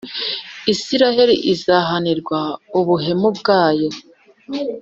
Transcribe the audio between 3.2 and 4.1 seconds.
bwayo